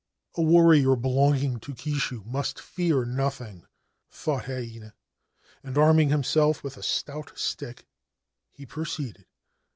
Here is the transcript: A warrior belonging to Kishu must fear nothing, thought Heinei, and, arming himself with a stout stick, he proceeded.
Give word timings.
A 0.33 0.41
warrior 0.41 0.95
belonging 0.95 1.59
to 1.59 1.75
Kishu 1.75 2.23
must 2.25 2.59
fear 2.59 3.05
nothing, 3.05 3.67
thought 4.09 4.45
Heinei, 4.45 4.93
and, 5.61 5.77
arming 5.77 6.09
himself 6.09 6.63
with 6.63 6.75
a 6.75 6.81
stout 6.81 7.33
stick, 7.37 7.85
he 8.51 8.65
proceeded. 8.65 9.27